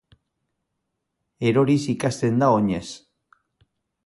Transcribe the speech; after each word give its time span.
Eroriz 1.51 1.79
ikasten 1.95 2.43
da 2.45 2.49
oinez. 2.57 2.85